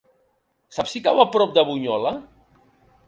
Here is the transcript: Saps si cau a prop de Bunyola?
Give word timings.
Saps 0.77 0.95
si 0.97 1.01
cau 1.07 1.21
a 1.25 1.27
prop 1.35 1.53
de 1.59 1.65
Bunyola? 1.71 2.15